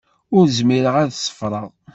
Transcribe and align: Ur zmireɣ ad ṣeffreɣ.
Ur 0.35 0.45
zmireɣ 0.57 0.95
ad 1.01 1.11
ṣeffreɣ. 1.23 1.69